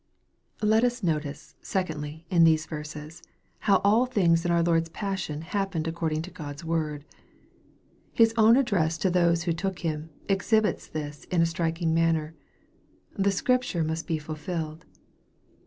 Let 0.63 0.83
us 0.83 1.03
notice, 1.03 1.53
secondly, 1.61 2.25
in 2.31 2.43
these 2.43 2.65
verses, 2.65 3.21
how 3.59 3.81
all 3.83 4.07
things 4.07 4.43
in 4.43 4.49
our 4.49 4.63
Lord's 4.63 4.89
passion 4.89 5.41
happened 5.43 5.87
according 5.87 6.23
to 6.23 6.31
God's 6.31 6.65
word. 6.65 7.05
His 8.11 8.33
own 8.35 8.57
address 8.57 8.97
to 8.97 9.11
those 9.11 9.43
who 9.43 9.53
took 9.53 9.77
Him, 9.85 10.09
exhibits 10.27 10.87
this 10.87 11.25
in 11.25 11.43
a 11.43 11.45
striking 11.45 11.93
manner:" 11.93 12.33
the 13.15 13.29
Scripture 13.31 13.83
must 13.83 14.07
be 14.07 14.17
fulfilled." 14.17 14.85